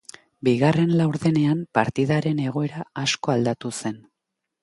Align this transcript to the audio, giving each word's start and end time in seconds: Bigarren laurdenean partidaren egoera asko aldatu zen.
Bigarren 0.47 0.93
laurdenean 1.01 1.59
partidaren 1.79 2.41
egoera 2.47 2.85
asko 3.05 3.35
aldatu 3.37 3.75
zen. 3.83 4.01